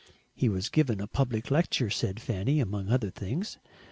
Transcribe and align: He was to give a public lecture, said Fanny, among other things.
He 0.33 0.49
was 0.49 0.65
to 0.65 0.71
give 0.71 0.89
a 0.89 1.05
public 1.05 1.51
lecture, 1.51 1.91
said 1.91 2.19
Fanny, 2.19 2.59
among 2.59 2.89
other 2.89 3.11
things. 3.11 3.59